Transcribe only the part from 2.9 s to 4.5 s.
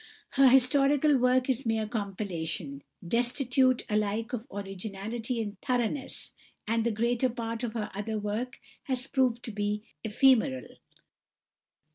destitute alike of